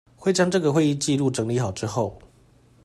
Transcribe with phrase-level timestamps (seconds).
[0.15, 2.19] 會將這個會議紀錄整理好之後